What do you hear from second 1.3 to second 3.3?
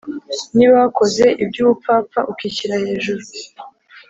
iby’ubupfapfa ukishyira ejuru